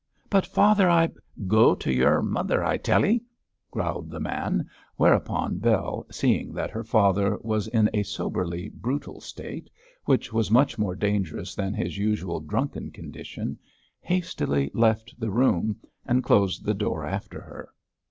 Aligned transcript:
'But, 0.31 0.47
father, 0.47 0.89
I' 0.89 1.09
'Go 1.47 1.75
to 1.75 1.93
yer 1.93 2.23
mother, 2.23 2.63
I 2.63 2.77
tell 2.77 3.05
y',' 3.05 3.21
growled 3.69 4.09
the 4.09 4.19
man, 4.19 4.67
whereupon 4.95 5.59
Bell, 5.59 6.07
seeing 6.09 6.53
that 6.53 6.71
her 6.71 6.83
father 6.83 7.37
was 7.43 7.67
in 7.67 7.87
a 7.93 8.01
soberly 8.01 8.69
brutal 8.69 9.21
state, 9.21 9.69
which 10.05 10.33
was 10.33 10.49
much 10.49 10.79
more 10.79 10.95
dangerous 10.95 11.53
than 11.53 11.75
his 11.75 11.99
usual 11.99 12.39
drunken 12.39 12.89
condition, 12.89 13.59
hastily 13.99 14.71
left 14.73 15.19
the 15.19 15.29
room, 15.29 15.79
and 16.03 16.23
closed 16.23 16.65
the 16.65 16.73
door 16.73 17.05
after 17.05 17.39
her. 17.41 17.69